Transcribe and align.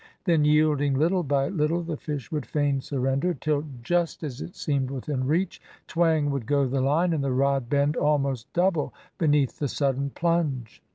Then, 0.25 0.45
yielding 0.45 0.95
little 0.95 1.21
by 1.21 1.49
little, 1.49 1.83
the 1.83 1.95
fish 1.95 2.31
would 2.31 2.47
feign 2.47 2.81
surrender, 2.81 3.35
till 3.35 3.65
just 3.83 4.23
as 4.23 4.41
it 4.41 4.55
seemed 4.55 4.89
within 4.89 5.27
reach, 5.27 5.61
twang 5.85 6.31
would 6.31 6.47
go 6.47 6.65
the 6.65 6.81
line 6.81 7.13
and 7.13 7.23
the 7.23 7.29
rod 7.31 7.69
bend 7.69 7.95
almost 7.95 8.51
double 8.51 8.95
beneath 9.19 9.59
the 9.59 9.67
sudden 9.67 10.09
plunge. 10.09 10.81